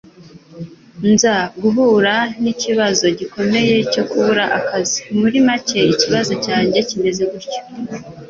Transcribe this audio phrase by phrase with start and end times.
[1.11, 7.61] nza guhura n'ikibazo gikomeye cyo kubura akazi, muri make ikibazo cyanjye kimeze gutya,